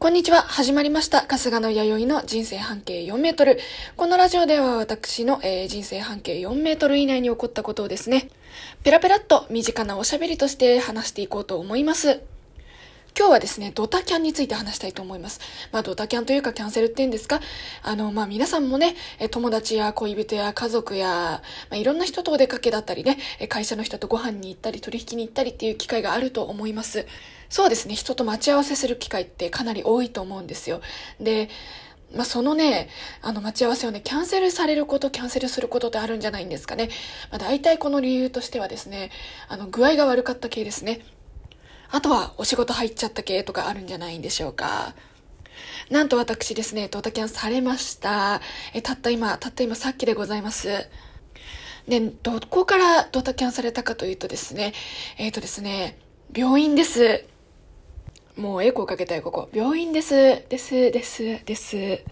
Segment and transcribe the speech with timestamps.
[0.00, 0.42] こんにちは。
[0.42, 1.22] 始まりました。
[1.22, 3.58] 春日の弥生の人生半径4メートル。
[3.96, 8.30] このラジオでは私の、えー人生半径4メートル以内に起こったことをですね、
[8.84, 12.20] ペラペラっと身近なおしゃべりとして話していこうと思います。
[13.18, 15.40] 今日はですね、ドタキャンについて話したいと思います。
[15.72, 17.40] まあ、ドタキャンというかキャンセルって言うんですか
[17.82, 18.94] あの、まあ、皆さんもね、
[19.32, 23.18] 友達や恋人や家族や、まあ、いろんな人とお出かけだったりね、
[23.48, 27.06] 会社の人とご飯に行ったり取引に行ったりっていう機会があると思います。
[27.48, 30.80] そうですね、人と待ち合わせする機会ってかなり多いと思うんですよ。
[31.18, 31.48] で、
[32.14, 32.88] まあ、そのね、
[33.20, 36.88] あの待ち合わせをね、キャンセルされること、キャンセルすることってあるんじゃないんですかね。
[37.32, 39.10] まあ、大体この理由としてはですね、
[39.48, 41.00] あの、具合が悪かった系ですね。
[41.90, 44.94] あとはお仕事入っちゃった系とかあるんじゃないんでしょうか。
[45.90, 48.40] なんと私ですね、ドタキャンされました。
[48.74, 50.68] え、たった今、たった今さっきでございます。
[51.88, 54.74] で、どこからドタキャンされたかというとですね、
[55.16, 55.98] えっ、とですね、
[56.36, 57.24] 病院です。
[58.36, 59.48] もうエコーかけたよ、ここ。
[59.52, 60.44] 病院です。
[60.48, 62.04] です、です、です。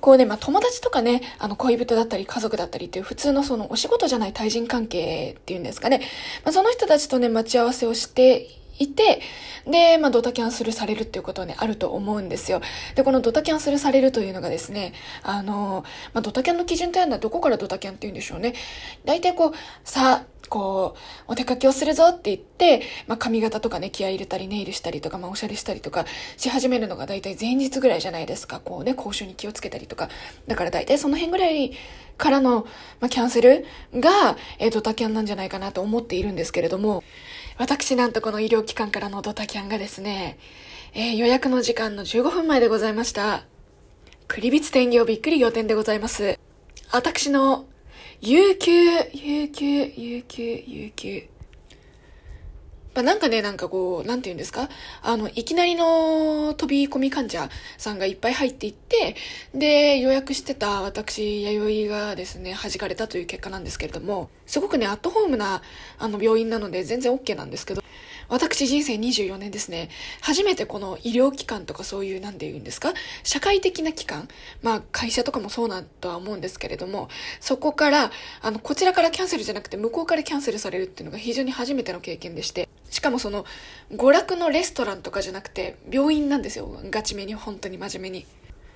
[0.00, 6.00] こうね、まあ、友達とかね、あの、恋人だったり家族だったりっていう普通のそのお仕事じゃない対人関係っていうんですかね。
[6.44, 9.20] まあ、その人たちとね、待ち合わせをしていて、
[9.66, 12.62] で、まあ、ドタキャンするされるっていうことはね、あると思うんですよ。
[12.94, 15.84] で、このドタキャンするされるというのがですね、あの、
[16.14, 18.54] まあ、ドタキャンの基準というのはどこからドタキャンって言うんでしょうね。
[19.04, 19.52] 大体こう、
[19.84, 20.94] さ、こ
[21.28, 26.04] う、お出かけをするぞって言って、まあ、髪型とかね、気合入れたり、ネイルしたりとか、まあ、おしゃれしたりとか
[26.36, 28.60] し始めるのが大体前日ぐらいじゃないですか。
[28.60, 30.10] こうね、口臭に気をつけたりとか。
[30.48, 31.72] だから大体その辺ぐらい
[32.18, 32.66] からの、
[33.00, 37.02] まあ、キャンセルが、えードタキャンなんじゃないかなと思っているんですけれども、
[37.56, 40.38] 私なんとこの医療機関からのドタキャンがですね、
[40.94, 43.44] えー予約の時間の15分前でございました。
[44.26, 46.38] クリビツ天行びっくり仰天でございます。
[46.92, 47.66] 私の、
[48.22, 48.70] 有給、
[49.14, 51.26] 有給、有給、有給。
[52.92, 54.68] まあ、なんかね、なんかこう、なんて言うんですか？
[55.00, 57.48] あの、いきなりの飛び込み患者
[57.78, 59.16] さんがいっぱい入っていって、
[59.54, 65.62] で、予約してた私、弥生がですね、弾かれたという結果なんですけれども、すごくね、アットホームな、
[65.98, 67.79] あの、病院なので全然 OK なんですけど、
[68.30, 72.94] 私人生24年ですね、初めてこの医療機関とかそういう、なんで言うんですか？
[73.24, 74.28] 社会的な機関、
[74.62, 77.08] まあ会社とかもそうなんとは思うんですけれども、
[77.40, 78.10] そこから、
[78.40, 83.44] あの、こちらからキャンセルじゃなくて向こうからキャンセルされるっていうのが非常に初めての経験でして、しかもその、
[83.92, 86.80] 娯楽のレストランとかじゃなくて、病院なんですよ。
[86.90, 88.26] ガチめに、本当に真面目に。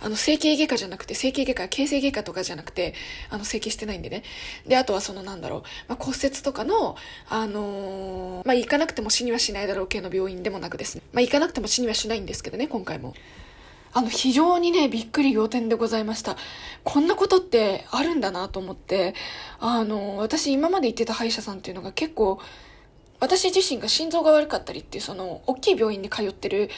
[0.00, 2.94] あの、整形外科じゃなくて、整形外科、形成外科とかじゃなくて、
[3.28, 4.22] あの、整形してないんでね。
[4.66, 6.96] で、あとはその、なんだろう、まあ、骨折とかの、
[7.28, 11.02] あのーまあ、行かなくても死にはしないだろう系の病院でもなくですね。
[11.12, 13.14] まあ、行かなくても死にはしないんですけどね、今回も。
[13.92, 16.36] あの、非常にね、びっくり仰天でございました。
[16.84, 19.14] こんなことってあるんだなと思って、
[19.58, 22.40] あの、私今まで行ってた歯医者さんっていうのが結構、
[23.18, 26.70] 私自身が心臓が悪かったりっていう、その、大きい病院に通ってる、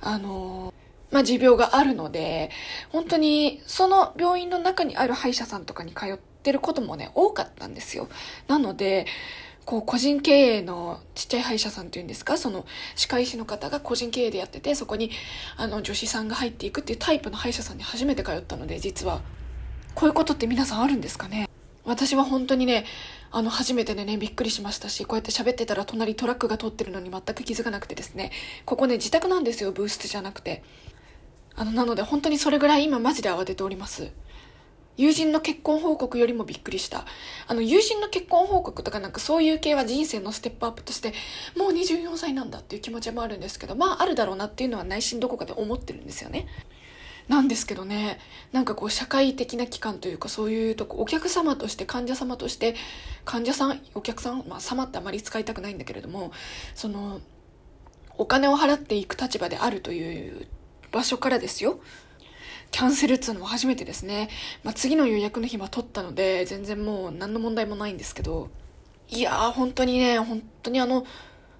[0.00, 0.72] あの、
[1.10, 2.50] まあ、持病があるので、
[2.90, 8.08] 本当に、その病院の中にある歯医者さんとかに通ってることもね、多かったんですよ。
[8.46, 9.06] なので、
[9.64, 15.10] こう、個人経営のちっちゃい歯医者さんっていうんですか、その、歯科医師の方が個人経営でやってて、そこに、
[15.56, 19.20] あの、女子さんが入っていくっていうタイプの歯医者さんに初めて通ったので、実は。
[19.94, 21.48] こういうことって皆さんあるんですかね？
[21.84, 22.84] 私は本当にね、
[23.30, 28.30] あの、初めてでね、びっくりしましたし、こうやって喋ってたら隣トラックが通ってるのに全く気づかなくてですね、
[28.64, 30.62] ここね、自宅なんですよ、ブースじゃなくて。
[31.58, 34.12] あの、なので本当にそれぐらい今マジで慌てております。
[34.96, 37.04] 友人の結婚報告よりもびっくりした。
[37.46, 41.12] あの、友人の結婚報告とかなんかそういう系は人生のステップアップとして、
[41.56, 46.46] もう24歳なんだっていう気持ちもあるんですけど、まああるだろうなっていうのは内心どこかで思ってるんですよね。
[47.28, 48.18] なんですけどね、
[48.52, 52.74] なんかこう社会的な機関というかそういうとこ、お客様として患者様として、
[53.24, 56.32] 患者さん、お客さん、まあ様ってあまり使いたくないんだけれども、
[56.74, 57.20] その、
[58.16, 60.48] お金を払っていく立場であるという
[60.92, 61.80] 場所からですよ。
[62.70, 64.28] キャンセルっつうのも初めてですね。
[64.62, 68.50] まあ、次の予約の日は取ったので、全然もう何の問題もないんですけど、
[69.08, 71.06] いやー、本当にね、本当にあの、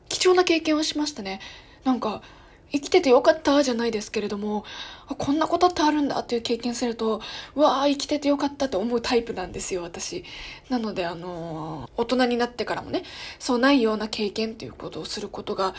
[0.09, 1.41] 貴重な経験をしましたね。
[1.85, 2.23] なんか、
[2.71, 4.65] 生きててよかったじゃないですけれども、
[5.07, 7.23] こんなことってあるんだっていう経験すると、
[7.55, 10.25] うわー、生きててよかったって思うタイプなんですよ、私。
[10.69, 13.03] なので、あのー大人になってからもね、
[13.39, 15.75] そうないような経験っていうことをすることが、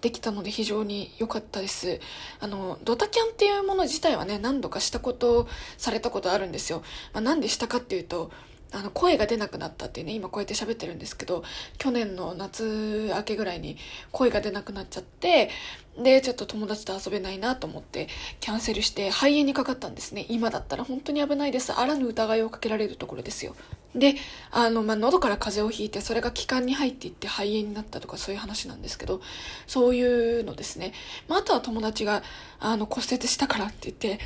[0.00, 2.00] できたので非常に良かったです。
[2.40, 6.82] あの、ドタキャンっていうもの自体はね、何度かしたこと、されたことあるんですよ。
[7.12, 8.30] まあ、なんでしたかっていうと、
[8.72, 11.42] あの、声が出なくなったっていうね、今こうやって喋ってるんですけど、
[11.78, 13.76] 去年の夏明けぐらいに
[14.12, 15.50] 声が出なくなっちゃって、
[15.98, 18.08] で、ちょっと友達と遊べないなと思って、
[18.38, 20.24] キャンセルして肺炎にかかったんですね。
[20.28, 21.72] 今だったら本当に危ないです。
[21.72, 23.56] あらぬ疑いをかけられるところですよ。
[23.94, 24.14] で、
[24.52, 29.20] あの、まあ、喉から風邪をひいて、それが気管に入っていって肺炎になったとかそういう話なんですけど、
[29.66, 30.92] そういうのですね。
[31.26, 32.22] まあ、あとは友達が、
[32.60, 34.20] あの、骨折したからって言って、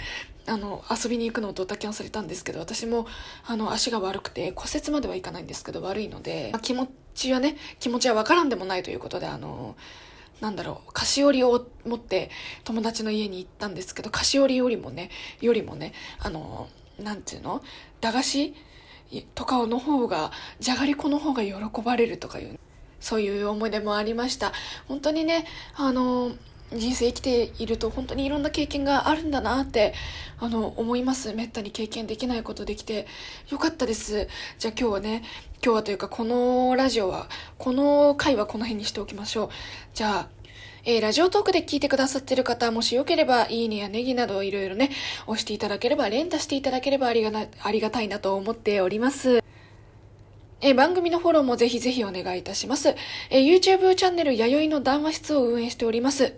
[0.46, 3.06] あの、遊びに行くのをドタキャンされたんですけど、私も、
[3.46, 9.74] あの、足が悪くて、骨折まではいかないんですけど、悪いので、まあ、気持ちはね、気持ちはわからんでもないということで、あの、
[10.40, 12.30] なんだろう、菓子折りを持って
[12.64, 15.10] 友達の家に行ったんですけど、菓子折りよりもね、
[15.40, 16.68] よりもね、あの、
[16.98, 17.62] なんていうの
[18.00, 18.54] 駄菓子
[19.34, 22.58] とかの方が、じゃがりこの方が喜ばれるとかいう、
[23.00, 24.52] そういう思い出もありました。
[24.88, 26.32] 本当にね、あの、
[26.74, 29.94] 人生生きていると本当にいろんな経験があるんだなって
[30.38, 31.32] あの思います。
[31.32, 33.06] めったに経験できないことできて。
[33.50, 34.28] よかったです。
[34.58, 35.22] じゃあ今日はね
[35.64, 37.28] 今日はというかこのラジオは
[37.58, 39.48] この回はこの辺にしておきましょう。
[39.94, 40.44] じゃあ
[40.86, 44.90] えー、ラジオトークで聞いてくださってる方、もしよければ、いいねやネギなどいろいろね、
[45.26, 49.42] 押していただければ、連打していただければありがな、ありがたいなと思っております。
[50.64, 52.96] えー、番組のフォローもぜひぜひお願いいたします。
[53.28, 56.32] えー、YouTube チャンネル弥生の談話室を運営しております。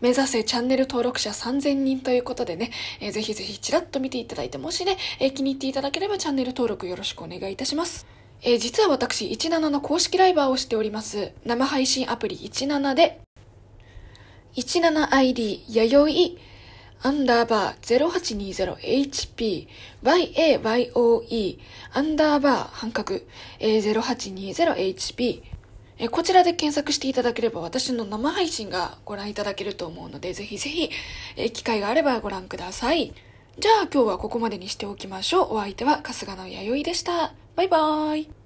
[0.00, 2.70] 目指せチャンネル登録者3000人ということでね、
[3.00, 8.06] えー、ぜひぜひチラッと見ていただいて、もしね、えー、気に入っていただければチャンネル登録よろしくお願いいたします。
[8.42, 11.32] えー、実は私、17の公式ライバーをしております。
[11.44, 13.20] 生配信アプリ17で、
[14.54, 16.51] 17ID 弥生
[17.04, 17.98] アンダーバー
[18.78, 19.66] 0820HP
[20.04, 21.58] YAYOE
[21.94, 23.20] アンダーバー半角
[23.58, 25.42] 0820HP
[26.10, 30.90] こちらで検索していただければ私の生配信がご覧いただけると思うのでぜひぜひ
[31.52, 33.12] 機会があればご覧ください。
[33.58, 35.56] じゃあ今日はここまでにしておきましょう。
[35.56, 37.34] お相手は春日の弥生でした。
[37.54, 38.41] バイバーイ。